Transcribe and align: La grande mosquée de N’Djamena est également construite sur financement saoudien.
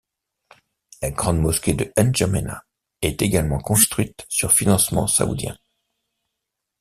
La 1.03 1.11
grande 1.11 1.39
mosquée 1.39 1.75
de 1.75 1.93
N’Djamena 1.95 2.65
est 3.03 3.21
également 3.21 3.59
construite 3.59 4.25
sur 4.29 4.51
financement 4.51 5.05
saoudien. 5.05 5.55